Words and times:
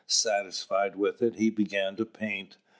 Satisfied 0.07 0.95
with 0.95 1.21
it, 1.21 1.35
he 1.35 1.51
began 1.51 1.95
to 1.97 2.07
paint. 2.07 2.57